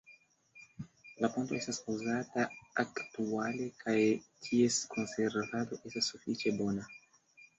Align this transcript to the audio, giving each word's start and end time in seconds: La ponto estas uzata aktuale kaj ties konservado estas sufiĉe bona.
La 1.23 1.27
ponto 1.33 1.57
estas 1.57 1.79
uzata 1.95 2.45
aktuale 2.83 3.67
kaj 3.83 3.95
ties 4.47 4.77
konservado 4.95 5.79
estas 5.91 6.09
sufiĉe 6.15 6.57
bona. 6.63 6.91